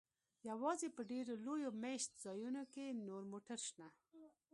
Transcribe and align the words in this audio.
یوازې 0.49 0.87
په 0.95 1.01
ډیرو 1.11 1.33
لویو 1.45 1.71
میشت 1.81 2.11
ځایونو 2.23 2.61
کې 2.73 2.85
نور 3.07 3.23
موټر 3.31 3.59
شته 3.67 3.87